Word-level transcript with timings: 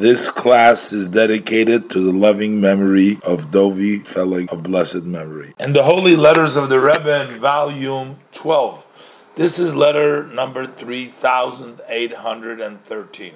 This 0.00 0.28
class 0.30 0.94
is 0.94 1.08
dedicated 1.08 1.90
to 1.90 2.00
the 2.00 2.10
loving 2.10 2.58
memory 2.58 3.18
of 3.22 3.50
Dovi 3.50 4.02
Felig 4.02 4.50
of 4.50 4.62
blessed 4.62 5.04
memory. 5.04 5.52
And 5.58 5.76
the 5.76 5.82
Holy 5.82 6.16
Letters 6.16 6.56
of 6.56 6.70
the 6.70 6.80
Rebbe 6.80 7.28
in 7.28 7.34
volume 7.38 8.18
12. 8.32 8.86
This 9.34 9.58
is 9.58 9.74
letter 9.74 10.26
number 10.26 10.66
3813. 10.66 13.34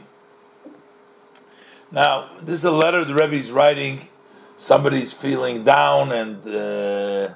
Now, 1.92 2.30
this 2.40 2.61
is 2.61 2.65
a 2.65 2.71
letter 2.71 3.05
the 3.05 3.12
Rebbe 3.12 3.35
is 3.35 3.53
writing. 3.53 4.09
Somebody's 4.57 5.12
feeling 5.12 5.65
down 5.65 6.12
and 6.12 6.46
uh, 6.46 7.35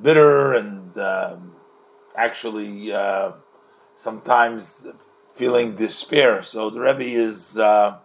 bitter 0.00 0.52
and 0.52 0.96
uh, 0.96 1.38
actually 2.14 2.92
uh, 2.92 3.32
sometimes 3.96 4.86
feeling 5.34 5.74
despair. 5.74 6.44
So 6.44 6.70
the 6.70 6.78
Rebbe 6.78 7.02
is 7.02 7.58
uh, 7.58 7.98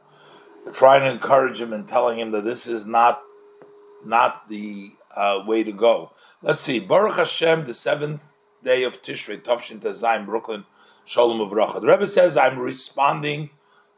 trying 0.74 1.02
to 1.02 1.12
encourage 1.12 1.62
him 1.62 1.74
and 1.74 1.88
telling 1.88 2.20
him 2.20 2.32
that 2.32 2.44
this 2.44 2.68
is 2.68 2.86
not 2.86 3.22
not 4.04 4.48
the 4.50 4.92
uh, 5.16 5.44
way 5.46 5.64
to 5.64 5.72
go. 5.72 6.12
Let's 6.42 6.62
see. 6.62 6.80
Baruch 6.80 7.16
Hashem, 7.16 7.66
the 7.66 7.73
seventh 7.73 8.22
day 8.64 8.84
of 8.84 9.02
Tishrei, 9.02 9.42
Tavshin 9.42 9.80
Tazayim, 9.80 10.26
Brooklyn, 10.26 10.66
Shalom 11.06 11.40
Uvracha. 11.40 11.82
The 11.82 11.88
Rebbe 11.88 12.08
says, 12.08 12.38
I'm 12.38 12.59
responding 12.59 13.50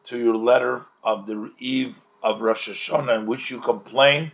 to 0.06 0.18
your 0.18 0.36
letter 0.36 0.86
of 1.04 1.26
the 1.26 1.52
eve 1.60 1.98
of 2.24 2.42
Rosh 2.42 2.70
Hashanah 2.70 3.20
in 3.20 3.26
which 3.26 3.52
you 3.52 3.60
complain 3.60 4.32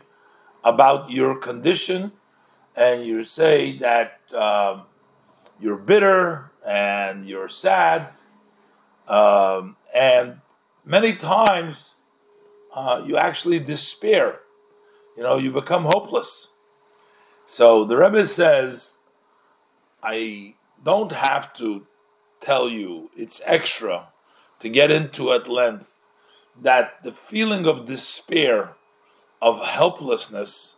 about 0.64 1.10
your 1.10 1.40
condition 1.40 2.12
and 2.76 3.06
you 3.06 3.24
say 3.24 3.78
that 3.80 4.20
um, 4.34 4.84
you're 5.60 5.78
bitter 5.78 6.52
and 6.66 7.28
you're 7.28 7.50
sad. 7.50 8.10
Um, 9.08 9.76
and 9.94 10.40
many 10.86 11.14
times 11.14 11.93
uh, 12.74 13.04
you 13.06 13.18
actually 13.18 13.60
despair. 13.60 14.40
You 15.18 15.24
know, 15.24 15.38
you 15.38 15.52
become 15.52 15.86
hopeless. 15.86 16.50
So 17.46 17.86
the 17.86 17.98
Rebbe 17.98 18.26
says, 18.26 18.98
I 20.02 20.56
don't 20.84 21.12
have 21.12 21.54
to 21.56 21.86
tell 22.40 22.68
you, 22.68 23.10
it's 23.16 23.42
extra 23.46 24.10
to 24.60 24.70
get 24.70 24.92
into 24.92 25.32
at 25.32 25.48
length 25.48 25.94
that 26.62 27.04
the 27.04 27.12
feeling 27.12 27.66
of 27.66 27.86
despair, 27.86 28.74
of 29.42 29.64
helplessness, 29.64 30.76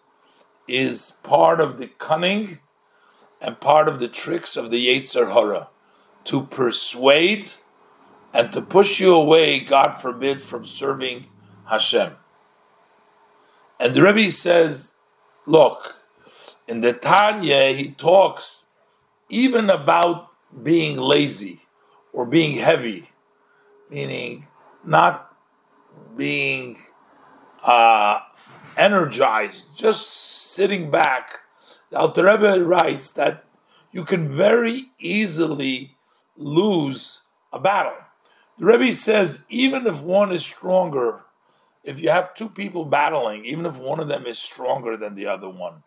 is 0.68 1.12
part 1.24 1.60
of 1.60 1.78
the 1.78 1.88
cunning 1.88 2.60
and 3.42 3.60
part 3.60 3.88
of 3.88 4.00
the 4.00 4.08
tricks 4.08 4.58
of 4.58 4.72
the 4.72 4.88
Yetzer 4.88 5.34
Hara 5.34 5.70
to 6.26 6.44
persuade 6.44 7.50
and 8.34 8.52
to 8.52 8.62
push 8.62 9.00
you 9.00 9.14
away, 9.14 9.60
God 9.60 9.94
forbid, 9.94 10.42
from 10.42 10.66
serving 10.66 11.28
Hashem. 11.70 12.14
And 13.80 13.94
the 13.94 14.02
Rebbe 14.02 14.32
says, 14.32 14.96
look, 15.46 15.96
in 16.68 16.82
the 16.82 16.94
Tanya, 16.94 17.74
he 17.74 17.92
talks 17.92 18.66
even 19.30 19.70
about 19.70 20.30
being 20.64 20.98
lazy 20.98 21.62
or 22.14 22.26
being 22.26 22.54
heavy, 22.54 23.10
meaning 23.90 24.48
not 24.84 25.36
being 26.16 26.78
uh, 27.64 28.20
energized, 28.78 29.66
just 29.76 30.08
sitting 30.54 30.90
back. 30.90 31.40
The 31.90 32.00
Alter 32.00 32.26
Rebbe 32.26 32.64
writes 32.64 33.12
that 33.12 33.44
you 33.92 34.04
can 34.04 34.30
very 34.30 34.88
easily 35.00 35.96
lose 36.38 37.24
a 37.52 37.60
battle. 37.60 37.94
The 38.58 38.66
Rebbe 38.66 38.94
says 38.94 39.46
even 39.50 39.86
if 39.88 40.02
one 40.02 40.32
is 40.32 40.46
stronger 40.46 41.25
if 41.86 42.00
you 42.00 42.10
have 42.10 42.34
two 42.34 42.50
people 42.50 42.86
battling, 42.86 43.46
even 43.46 43.66
if 43.66 43.78
one 43.78 44.00
of 44.00 44.08
them 44.08 44.26
is 44.26 44.40
stronger 44.40 44.98
than 44.98 45.16
the 45.16 45.28
other 45.28 45.50
one, 45.50 45.84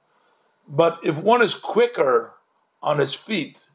but 0.68 0.98
if 1.02 1.16
one 1.16 1.42
is 1.42 1.54
quicker 1.54 2.34
on 2.82 2.98
his 2.98 3.14
feet, 3.14 3.68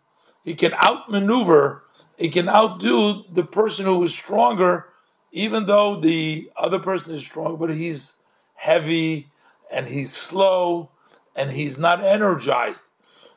he 0.44 0.56
can 0.56 0.74
outmaneuver, 0.74 1.84
he 2.18 2.30
can 2.30 2.48
outdo 2.48 3.24
the 3.32 3.44
person 3.44 3.86
who 3.86 4.04
is 4.04 4.16
stronger, 4.16 4.88
even 5.32 5.66
though 5.66 6.00
the 6.00 6.50
other 6.56 6.80
person 6.80 7.14
is 7.14 7.26
strong, 7.26 7.58
but 7.58 7.74
he's 7.74 8.18
heavy 8.56 9.28
and 9.72 9.88
he's 9.88 10.14
slow 10.14 10.90
and 11.36 11.52
he's 11.52 11.78
not 11.78 12.04
energized. 12.04 12.86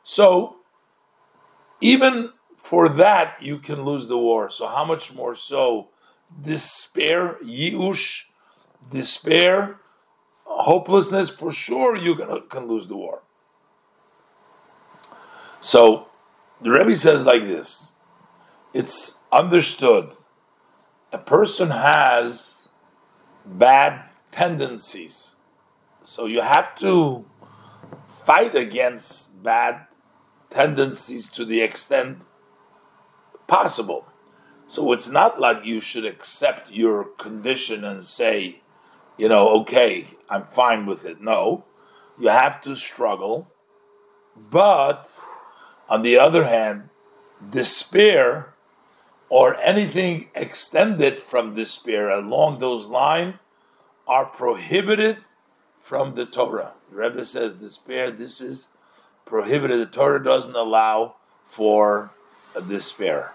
So, 0.03 0.57
even 1.81 2.31
for 2.55 2.87
that, 2.89 3.41
you 3.41 3.57
can 3.59 3.83
lose 3.83 4.07
the 4.07 4.17
war. 4.17 4.49
So, 4.49 4.67
how 4.67 4.85
much 4.85 5.13
more 5.13 5.35
so 5.35 5.89
despair, 6.41 7.37
yiush, 7.43 8.25
despair, 8.89 9.77
hopelessness, 10.43 11.29
for 11.29 11.51
sure 11.51 11.95
you 11.95 12.15
can 12.15 12.67
lose 12.67 12.87
the 12.87 12.95
war. 12.95 13.21
So 15.61 16.07
the 16.61 16.71
Rebbe 16.71 16.95
says 16.95 17.25
like 17.25 17.41
this 17.41 17.93
it's 18.73 19.19
understood 19.31 20.13
a 21.11 21.17
person 21.17 21.71
has 21.71 22.69
bad 23.45 24.03
tendencies. 24.31 25.37
So 26.03 26.25
you 26.25 26.41
have 26.41 26.75
to 26.79 27.25
fight 28.07 28.55
against 28.55 29.41
bad 29.41 29.87
tendencies 30.49 31.27
to 31.29 31.45
the 31.45 31.61
extent 31.61 32.23
possible. 33.47 34.05
So 34.67 34.91
it's 34.91 35.09
not 35.09 35.39
like 35.39 35.65
you 35.65 35.79
should 35.79 36.05
accept 36.05 36.69
your 36.69 37.05
condition 37.05 37.85
and 37.85 38.03
say, 38.03 38.61
you 39.17 39.27
know, 39.27 39.49
okay, 39.61 40.07
I'm 40.29 40.43
fine 40.45 40.85
with 40.85 41.05
it. 41.05 41.21
No, 41.21 41.65
you 42.19 42.29
have 42.29 42.61
to 42.61 42.75
struggle. 42.75 43.47
But 44.35 45.19
on 45.89 46.03
the 46.03 46.17
other 46.17 46.45
hand, 46.45 46.89
despair 47.49 48.53
or 49.29 49.55
anything 49.55 50.29
extended 50.35 51.19
from 51.19 51.53
despair 51.53 52.09
along 52.09 52.59
those 52.59 52.89
lines 52.89 53.35
are 54.07 54.25
prohibited 54.25 55.17
from 55.81 56.15
the 56.15 56.25
Torah. 56.25 56.73
The 56.91 56.97
Rebbe 56.97 57.25
says 57.25 57.55
despair, 57.55 58.11
this 58.11 58.39
is 58.39 58.67
prohibited. 59.25 59.79
The 59.79 59.91
Torah 59.91 60.23
doesn't 60.23 60.55
allow 60.55 61.15
for 61.45 62.11
despair. 62.67 63.33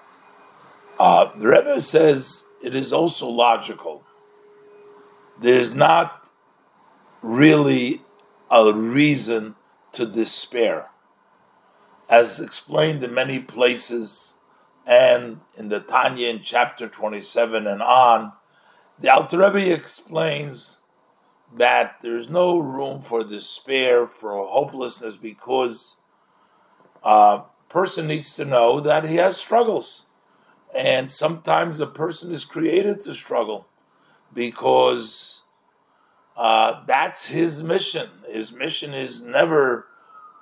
Uh, 0.99 1.31
the 1.37 1.49
Rebbe 1.49 1.81
says 1.81 2.47
it 2.62 2.75
is 2.75 2.93
also 2.93 3.26
logical 3.28 4.04
there's 5.41 5.75
not 5.75 6.28
really 7.22 8.03
a 8.50 8.72
reason 8.72 9.54
to 9.93 10.06
despair. 10.06 10.88
As 12.09 12.41
explained 12.41 13.03
in 13.03 13.15
many 13.15 13.38
places 13.38 14.34
and 14.87 15.41
in 15.56 15.69
the 15.69 15.81
Tanya 15.81 16.28
in 16.28 16.43
chapter 16.43 16.88
27 16.88 17.66
and 17.66 17.82
on, 17.82 18.32
the 18.98 19.12
Alter 19.12 19.38
Rebbe 19.38 19.72
explains 19.72 20.81
that 21.56 21.97
there's 22.03 22.28
no 22.28 22.59
room 22.59 23.00
for 23.00 23.25
despair, 23.25 24.06
for 24.06 24.47
hopelessness, 24.47 25.16
because 25.16 25.97
a 27.03 27.43
person 27.69 28.06
needs 28.06 28.34
to 28.37 28.44
know 28.44 28.81
that 28.81 29.09
he 29.09 29.16
has 29.16 29.37
struggles. 29.37 30.06
And 30.75 31.10
sometimes 31.10 31.81
a 31.81 31.87
person 31.87 32.32
is 32.32 32.44
created 32.44 33.00
to 33.00 33.14
struggle 33.14 33.66
because 34.34 35.43
uh, 36.37 36.84
that's 36.87 37.26
his 37.26 37.62
mission. 37.62 38.09
His 38.31 38.53
mission 38.53 38.94
is 38.94 39.22
never 39.22 39.87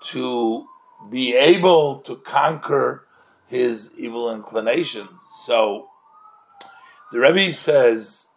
to 0.05 0.67
be 1.11 1.35
able 1.35 2.01
to 2.01 2.17
conquer 2.17 3.07
his 3.47 3.93
evil 3.97 4.33
inclinations. 4.33 5.11
So 5.35 5.89
the 7.11 7.19
Rebbe 7.19 7.53
says, 7.53 8.29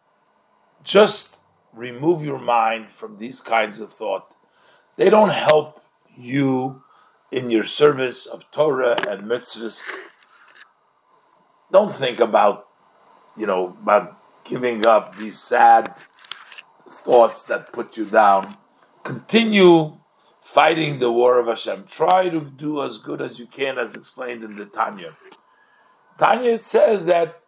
just 0.83 1.41
remove 1.71 2.25
your 2.25 2.39
mind 2.39 2.89
from 2.89 3.17
these 3.17 3.39
kinds 3.41 3.79
of 3.79 3.91
thought. 3.91 4.35
They 4.95 5.09
don't 5.09 5.31
help 5.31 5.83
you 6.15 6.83
in 7.31 7.49
your 7.49 7.63
service 7.63 8.25
of 8.25 8.49
Torah 8.51 8.97
and 9.07 9.23
mitzvahs. 9.23 9.89
Don't 11.71 11.94
think 11.94 12.19
about, 12.19 12.67
you 13.35 13.47
know, 13.47 13.77
about 13.81 14.19
giving 14.44 14.86
up 14.86 15.16
these 15.16 15.40
sad 15.40 15.95
thoughts 16.88 17.44
that 17.44 17.74
put 17.74 17.98
you 17.98 18.06
down. 18.06 18.56
Continue 19.04 19.98
fighting 20.42 21.00
the 21.00 21.12
war 21.12 21.40
of 21.40 21.48
Hashem. 21.48 21.86
Try 21.86 22.30
to 22.30 22.42
do 22.42 22.81
as 22.84 22.98
good 22.98 23.22
as 23.22 23.40
you 23.40 23.45
can, 23.45 23.78
as 23.78 23.95
explained 23.95 24.44
in 24.44 24.56
the 24.56 24.66
Tanya. 24.66 25.13
Tanya 26.18 26.51
it 26.51 26.63
says 26.63 27.06
that 27.07 27.42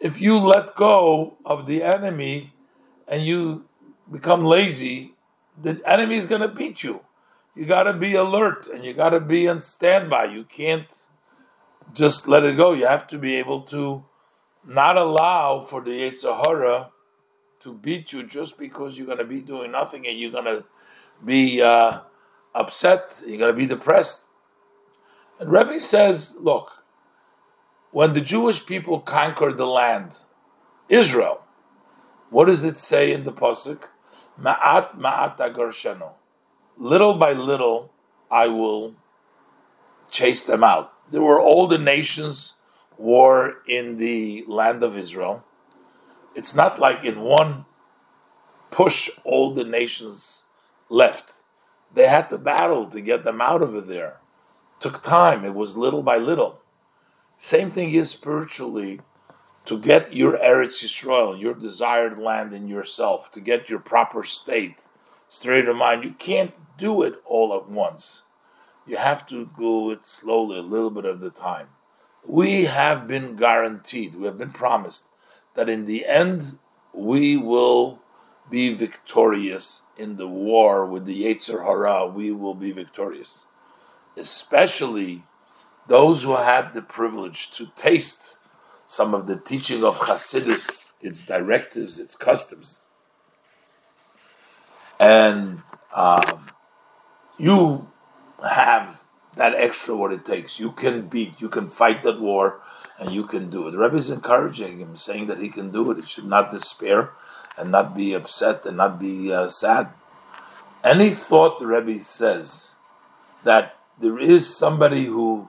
if 0.00 0.20
you 0.20 0.38
let 0.38 0.74
go 0.74 1.36
of 1.44 1.66
the 1.66 1.82
enemy 1.82 2.52
and 3.08 3.22
you 3.22 3.64
become 4.10 4.44
lazy, 4.44 5.14
the 5.60 5.80
enemy 5.84 6.16
is 6.16 6.26
going 6.26 6.40
to 6.40 6.48
beat 6.48 6.82
you. 6.82 7.04
You 7.54 7.66
got 7.66 7.84
to 7.84 7.92
be 7.92 8.14
alert 8.14 8.68
and 8.68 8.84
you 8.84 8.94
got 8.94 9.10
to 9.10 9.20
be 9.20 9.48
on 9.48 9.60
standby. 9.60 10.26
You 10.26 10.44
can't 10.44 11.06
just 11.92 12.28
let 12.28 12.44
it 12.44 12.56
go. 12.56 12.72
You 12.72 12.86
have 12.86 13.06
to 13.08 13.18
be 13.18 13.34
able 13.36 13.62
to 13.62 14.04
not 14.64 14.96
allow 14.96 15.60
for 15.60 15.80
the 15.80 15.90
Yetzer 15.90 16.44
Hara 16.44 16.90
to 17.60 17.72
beat 17.74 18.12
you 18.12 18.22
just 18.22 18.58
because 18.58 18.96
you're 18.96 19.06
going 19.06 19.18
to 19.18 19.24
be 19.24 19.40
doing 19.40 19.72
nothing 19.72 20.06
and 20.06 20.18
you're 20.18 20.30
going 20.30 20.44
to 20.44 20.64
be 21.24 21.60
uh, 21.60 22.00
upset, 22.54 23.22
you're 23.26 23.38
going 23.38 23.52
to 23.52 23.58
be 23.58 23.66
depressed. 23.66 24.26
And 25.40 25.50
Rebbe 25.50 25.78
says, 25.80 26.36
look, 26.38 26.82
when 27.90 28.12
the 28.12 28.20
Jewish 28.20 28.64
people 28.64 29.00
conquered 29.00 29.56
the 29.56 29.66
land, 29.66 30.16
Israel, 30.88 31.42
what 32.30 32.46
does 32.46 32.64
it 32.64 32.76
say 32.76 33.12
in 33.12 33.24
the 33.24 33.32
pasuk? 33.32 33.84
Ma'at 34.40 34.96
ma'at 34.96 35.38
agarshanu. 35.38 36.10
Little 36.76 37.14
by 37.14 37.32
little, 37.32 37.92
I 38.30 38.46
will 38.46 38.94
chase 40.10 40.44
them 40.44 40.62
out. 40.62 40.92
There 41.10 41.22
were 41.22 41.40
all 41.40 41.66
the 41.66 41.78
nations 41.78 42.54
war 42.98 43.62
in 43.66 43.96
the 43.96 44.44
land 44.46 44.82
of 44.82 44.96
Israel. 44.96 45.44
It's 46.34 46.54
not 46.54 46.78
like 46.78 47.04
in 47.04 47.20
one 47.20 47.64
push 48.70 49.08
all 49.24 49.52
the 49.52 49.64
nations 49.64 50.44
left. 50.88 51.44
They 51.94 52.06
had 52.06 52.28
to 52.28 52.38
battle 52.38 52.86
to 52.90 53.00
get 53.00 53.24
them 53.24 53.40
out 53.40 53.62
of 53.62 53.86
there. 53.86 54.18
Took 54.80 55.02
time. 55.02 55.44
It 55.44 55.54
was 55.54 55.76
little 55.76 56.02
by 56.02 56.18
little. 56.18 56.60
Same 57.38 57.70
thing 57.70 57.90
is 57.90 58.10
spiritually 58.10 59.00
to 59.64 59.78
get 59.78 60.14
your 60.14 60.36
Eretz 60.38 60.82
Yisrael, 60.82 61.38
your 61.38 61.54
desired 61.54 62.18
land 62.18 62.52
in 62.52 62.68
yourself, 62.68 63.30
to 63.32 63.40
get 63.40 63.68
your 63.68 63.78
proper 63.78 64.24
state, 64.24 64.86
straight 65.28 65.68
of 65.68 65.76
mind. 65.76 66.04
You 66.04 66.12
can't 66.12 66.52
do 66.76 67.02
it 67.02 67.14
all 67.26 67.54
at 67.54 67.68
once. 67.68 68.24
You 68.86 68.96
have 68.96 69.26
to 69.26 69.50
go 69.56 69.90
it 69.90 70.04
slowly, 70.04 70.58
a 70.58 70.62
little 70.62 70.90
bit 70.90 71.04
of 71.04 71.20
the 71.20 71.30
time. 71.30 71.68
We 72.28 72.64
have 72.64 73.08
been 73.08 73.36
guaranteed, 73.36 74.14
we 74.14 74.26
have 74.26 74.36
been 74.36 74.52
promised 74.52 75.08
that 75.54 75.70
in 75.70 75.86
the 75.86 76.04
end 76.04 76.58
we 76.92 77.38
will 77.38 78.00
be 78.50 78.74
victorious 78.74 79.84
in 79.96 80.16
the 80.16 80.28
war 80.28 80.84
with 80.84 81.06
the 81.06 81.24
Yetzer 81.24 81.64
Hara. 81.64 82.06
We 82.06 82.30
will 82.32 82.54
be 82.54 82.70
victorious, 82.70 83.46
especially 84.14 85.24
those 85.86 86.22
who 86.22 86.36
had 86.36 86.74
the 86.74 86.82
privilege 86.82 87.50
to 87.52 87.70
taste 87.74 88.38
some 88.86 89.14
of 89.14 89.26
the 89.26 89.40
teaching 89.40 89.82
of 89.82 89.98
Hasidus, 89.98 90.92
its 91.00 91.24
directives, 91.24 91.98
its 91.98 92.14
customs, 92.14 92.82
and 95.00 95.62
um, 95.94 96.50
you 97.38 97.90
have 98.46 99.02
that 99.38 99.54
extra 99.54 99.96
what 99.96 100.12
it 100.12 100.24
takes. 100.24 100.60
You 100.60 100.72
can 100.72 101.08
beat, 101.08 101.40
you 101.40 101.48
can 101.48 101.70
fight 101.70 102.02
that 102.02 102.20
war, 102.20 102.60
and 102.98 103.10
you 103.10 103.24
can 103.24 103.48
do 103.48 103.66
it. 103.66 103.70
The 103.70 103.78
Rebbe 103.78 103.96
is 103.96 104.10
encouraging 104.10 104.78
him, 104.78 104.96
saying 104.96 105.28
that 105.28 105.40
he 105.40 105.48
can 105.48 105.70
do 105.70 105.90
it. 105.90 105.98
He 105.98 106.04
should 106.04 106.26
not 106.26 106.50
despair 106.50 107.10
and 107.56 107.70
not 107.70 107.96
be 107.96 108.12
upset 108.14 108.66
and 108.66 108.76
not 108.76 109.00
be 109.00 109.32
uh, 109.32 109.48
sad. 109.48 109.90
Any 110.84 111.10
thought 111.10 111.58
the 111.58 111.66
Rebbe 111.66 111.98
says 112.00 112.74
that 113.44 113.76
there 113.98 114.18
is 114.18 114.54
somebody 114.54 115.06
who 115.06 115.48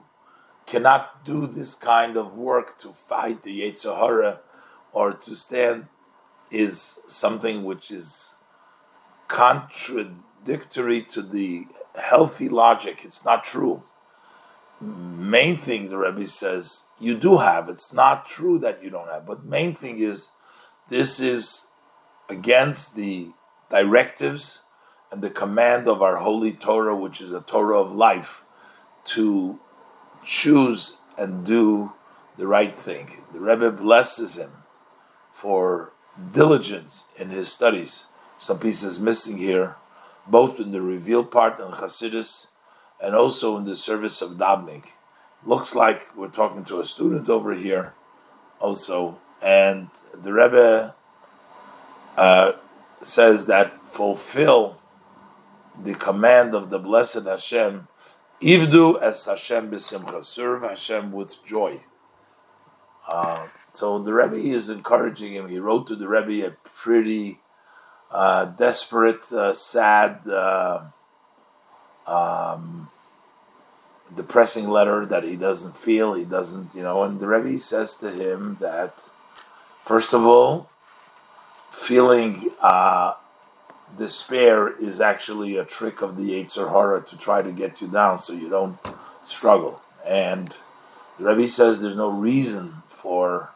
cannot 0.66 1.26
do 1.26 1.48
this 1.48 1.74
kind 1.76 2.16
of 2.16 2.36
work 2.36 2.78
to 2.80 2.94
fight 2.94 3.42
the 3.42 3.62
Yetzer 3.62 3.98
Hara 3.98 4.40
or 4.94 5.14
to 5.14 5.36
stand 5.36 5.88
is 6.52 7.00
something 7.08 7.64
which 7.64 7.92
is 7.92 8.36
contradictory 9.28 11.02
to 11.04 11.22
the 11.22 11.68
healthy 11.96 12.50
logic. 12.50 13.02
It's 13.04 13.26
not 13.26 13.44
true. 13.44 13.84
Main 14.82 15.58
thing 15.58 15.90
the 15.90 15.98
Rebbe 15.98 16.28
says 16.28 16.86
you 17.00 17.16
do 17.16 17.38
have. 17.38 17.70
It's 17.70 17.94
not 17.94 18.26
true 18.26 18.60
that 18.60 18.84
you 18.84 18.90
don't 18.90 19.10
have. 19.10 19.26
But 19.26 19.44
main 19.44 19.76
thing 19.76 20.00
is 20.00 20.32
this 20.88 21.20
is 21.20 21.68
against 22.30 22.96
the 22.96 23.32
directives 23.70 24.64
and 25.12 25.22
the 25.22 25.30
command 25.30 25.88
of 25.88 26.02
our 26.02 26.18
holy 26.18 26.54
Torah, 26.54 26.96
which 26.96 27.20
is 27.20 27.32
a 27.32 27.42
Torah 27.42 27.80
of 27.80 27.92
life, 27.92 28.44
to 29.06 29.60
choose 30.24 30.98
and 31.18 31.46
do 31.46 31.94
the 32.38 32.48
right 32.48 32.80
thing. 32.80 33.24
The 33.34 33.40
Rebbe 33.40 33.72
blesses 33.72 34.38
him 34.38 34.52
for 35.32 35.92
diligence 36.32 37.08
in 37.18 37.30
his 37.30 37.52
studies. 37.52 38.06
Some 38.38 38.60
pieces 38.60 39.00
missing 39.00 39.38
here, 39.38 39.76
both 40.30 40.60
in 40.60 40.72
the 40.72 40.82
revealed 40.82 41.32
part 41.32 41.60
in 41.60 41.68
Chassidus 41.72 42.48
and 43.02 43.16
also 43.16 43.58
in 43.58 43.66
the 43.66 43.76
service 43.76 44.22
of 44.22 44.32
davening. 44.32 44.84
Looks 45.44 45.74
like 45.74 46.16
we're 46.16 46.28
talking 46.28 46.66
to 46.66 46.80
a 46.80 46.86
student 46.86 47.30
over 47.30 47.54
here, 47.54 47.94
also, 48.60 49.20
and 49.42 49.90
the 50.14 50.34
Rebbe 50.34 50.94
uh, 52.18 52.52
says 53.02 53.48
that 53.48 53.86
fulfill 53.86 54.82
the 55.82 55.94
command 55.94 56.54
of 56.54 56.70
the 56.70 56.80
blessed 56.80 57.26
Hashem 57.26 57.88
Ivdu 58.42 59.02
as 59.02 59.26
Hashem 59.26 59.70
b'simcha, 59.70 60.24
serve 60.24 60.62
Hashem 60.62 61.12
with 61.12 61.44
joy. 61.46 61.82
Uh, 63.06 63.48
so 63.74 64.00
the 64.00 64.14
Rebbe 64.14 64.36
is 64.36 64.70
encouraging 64.70 65.34
him. 65.34 65.50
He 65.50 65.60
wrote 65.60 65.88
to 65.88 65.96
the 65.96 66.08
Rebbe 66.08 66.48
a 66.48 66.52
pretty 66.52 67.40
uh, 68.12 68.46
desperate, 68.46 69.32
uh, 69.32 69.54
sad, 69.54 70.28
uh, 70.28 70.82
um, 72.08 72.90
depressing 74.16 74.70
letter 74.70 75.06
that 75.06 75.24
he 75.24 75.36
doesn't 75.36 75.78
feel. 75.78 76.14
He 76.14 76.26
doesn't, 76.26 76.74
you 76.74 76.82
know. 76.82 77.04
And 77.04 77.20
the 77.20 77.28
Rebbe 77.28 77.60
says 77.60 77.98
to 77.98 78.12
him 78.12 78.58
that, 78.60 79.10
first 79.86 80.14
of 80.14 80.26
all, 80.26 80.70
feeling 81.72 82.50
uh, 82.62 83.14
despair 83.98 84.76
is 84.78 85.00
actually 85.00 85.58
a 85.58 85.66
trick 85.66 86.02
of 86.02 86.18
the 86.18 86.32
Yetzer 86.32 86.72
Hara 86.72 87.02
to 87.02 87.18
try 87.18 87.42
to 87.42 87.52
get 87.52 87.82
you 87.82 87.88
down 87.88 88.20
so 88.20 88.34
you 88.34 88.50
don't 88.50 88.80
struggle. 89.24 89.82
And 90.06 90.56
the 91.20 91.26
Rebbe 91.26 91.48
says 91.48 91.82
there's 91.82 91.96
no 91.96 92.10
reason 92.10 92.82
for 92.88 93.52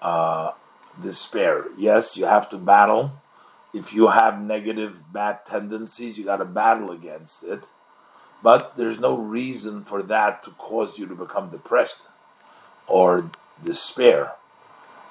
uh, 0.00 0.52
despair. 1.00 1.66
Yes, 1.76 2.16
you 2.16 2.26
have 2.26 2.48
to 2.50 2.58
battle. 2.58 3.12
If 3.72 3.94
you 3.94 4.08
have 4.08 4.40
negative, 4.40 5.12
bad 5.12 5.46
tendencies, 5.46 6.18
you 6.18 6.24
got 6.24 6.36
to 6.36 6.44
battle 6.44 6.90
against 6.90 7.44
it. 7.44 7.66
But 8.42 8.76
there's 8.76 8.98
no 8.98 9.16
reason 9.16 9.84
for 9.84 10.02
that 10.02 10.42
to 10.42 10.50
cause 10.50 10.98
you 10.98 11.06
to 11.06 11.14
become 11.14 11.50
depressed 11.50 12.08
or 12.86 13.30
despair. 13.62 14.32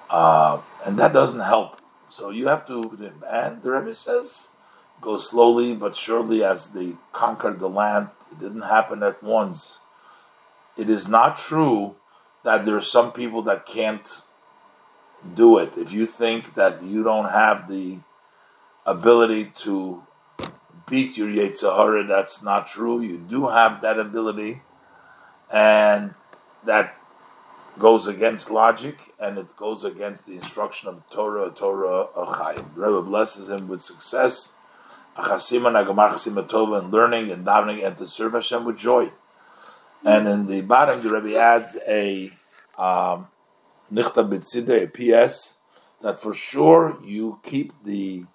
Uh, 0.10 0.62
and 0.86 1.00
that 1.00 1.14
doesn't 1.14 1.40
help 1.40 1.82
so 2.12 2.30
you 2.30 2.50
have 2.50 2.66
to, 2.66 2.82
and 3.26 3.62
the 3.62 3.72
Rebbe 3.72 3.96
says, 3.96 4.50
go 5.00 5.18
slowly 5.18 5.74
but 5.74 5.96
surely 5.96 6.44
as 6.44 6.74
they 6.74 6.96
conquered 7.14 7.60
the 7.60 7.70
land. 7.70 8.10
It 8.30 8.40
didn't 8.40 8.64
happen 8.64 9.02
at 9.02 9.24
once. 9.24 9.80
It 10.78 10.90
is 10.90 11.08
not 11.08 11.38
true 11.38 11.96
that 12.44 12.66
there 12.66 12.76
are 12.76 12.82
some 12.82 13.14
people 13.14 13.42
that 13.44 13.66
can't 13.66 14.24
do 15.34 15.58
it. 15.58 15.78
If 15.78 15.94
you 15.94 16.06
think 16.06 16.56
that 16.56 16.84
you 16.84 17.02
don't 17.02 17.30
have 17.30 17.70
the 17.70 18.00
ability 18.86 19.52
to 19.60 20.04
beat 20.90 21.18
your 21.18 21.28
Yetzer 21.28 21.76
Hara, 21.76 22.06
that's 22.06 22.44
not 22.44 22.68
true. 22.68 23.02
You 23.02 23.18
do 23.18 23.48
have 23.48 23.82
that 23.82 24.00
ability, 24.00 24.62
and 25.52 26.14
that 26.64 26.98
goes 27.80 28.08
against 28.08 28.52
logic 28.52 28.98
and 29.20 29.38
it 29.38 29.56
goes 29.56 29.84
against 29.84 30.26
the 30.26 30.34
instruction 30.34 30.90
of 30.90 31.10
Torah, 31.10 31.50
Torah, 31.50 32.08
Chaim. 32.16 32.66
Rebbe 32.76 33.02
blesses 33.02 33.50
him 33.50 33.68
with 33.68 33.82
success, 33.82 34.56
Achasima 35.16 35.72
Nagamar 35.72 36.12
Tova, 36.48 36.80
and 36.80 36.92
learning 36.92 37.32
and 37.32 37.46
davening 37.46 37.86
and 37.86 37.98
to 37.98 38.08
serve 38.08 38.34
Hashem 38.34 38.66
with 38.66 38.78
joy. 38.78 39.12
And 40.04 40.28
in 40.28 40.48
the 40.48 40.62
bottom, 40.62 41.02
the 41.02 41.10
Rebbe 41.10 41.38
adds 41.38 41.78
a 41.88 42.32
um, 42.78 43.28
Nichta 43.92 44.84
a 44.84 44.88
PS, 44.88 45.58
that 46.02 46.20
for 46.20 46.34
sure 46.34 46.98
you 47.04 47.40
keep 47.44 47.72
the 47.84 48.26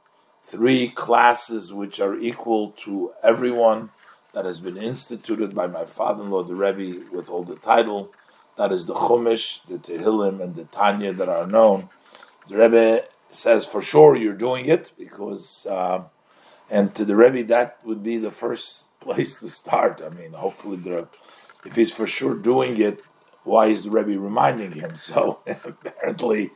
three 0.47 0.89
classes 0.89 1.73
which 1.73 1.99
are 1.99 2.17
equal 2.17 2.71
to 2.71 3.13
everyone 3.21 3.91
that 4.33 4.45
has 4.45 4.61
been 4.61 4.77
instituted 4.77 5.55
by 5.55 5.67
my 5.67 5.85
father-in-law, 5.85 6.45
the 6.45 6.55
Rebbe, 6.55 7.05
with 7.11 7.29
all 7.29 7.43
the 7.43 7.57
title 7.57 8.13
that 8.57 8.71
is 8.71 8.87
the 8.87 8.95
Chumash, 8.95 9.67
the 9.67 9.79
Tehillim, 9.79 10.41
and 10.41 10.55
the 10.55 10.65
Tanya 10.67 11.13
that 11.13 11.29
are 11.29 11.49
known. 11.49 11.89
The 12.49 12.57
Rebbe 12.59 13.05
says 13.31 13.67
for 13.67 13.83
sure 13.83 14.15
you're 14.15 14.35
doing 14.35 14.67
it 14.67 14.93
because, 14.97 15.67
uh, 15.67 16.05
and 16.71 16.95
to 16.95 17.05
the 17.05 17.17
Rebbe 17.17 17.43
that 17.45 17.79
would 17.85 18.05
be 18.05 18.19
the 18.19 18.31
first 18.31 18.99
place 19.01 19.41
to 19.41 19.49
start. 19.49 20.01
I 20.01 20.11
mean, 20.11 20.33
hopefully, 20.33 20.77
the, 20.77 21.09
if 21.65 21.75
he's 21.75 21.93
for 21.93 22.07
sure 22.07 22.37
doing 22.37 22.81
it, 22.81 23.03
why 23.43 23.67
is 23.67 23.83
the 23.83 23.91
Rebbe 23.91 24.19
reminding 24.19 24.73
him? 24.73 24.95
So 24.97 25.41
apparently, 25.47 26.53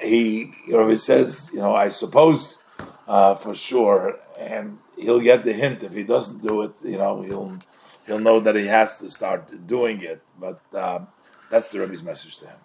he, 0.00 0.52
you 0.66 0.72
know, 0.72 0.88
he 0.88 0.96
says, 0.96 1.50
you 1.52 1.60
know, 1.60 1.74
I 1.74 1.88
suppose 1.88 2.64
uh, 3.06 3.34
for 3.34 3.54
sure, 3.54 4.18
and 4.38 4.78
he'll 4.96 5.20
get 5.20 5.44
the 5.44 5.52
hint 5.52 5.82
if 5.82 5.92
he 5.92 6.02
doesn't 6.02 6.42
do 6.42 6.62
it. 6.62 6.72
You 6.82 6.98
know, 6.98 7.22
he'll 7.22 7.58
he'll 8.06 8.18
know 8.18 8.40
that 8.40 8.56
he 8.56 8.66
has 8.66 8.98
to 8.98 9.08
start 9.08 9.66
doing 9.66 10.00
it. 10.02 10.22
But 10.38 10.60
um, 10.74 11.08
that's 11.50 11.70
the 11.70 11.80
Rebbe's 11.80 12.02
message 12.02 12.38
to 12.38 12.46
him. 12.46 12.58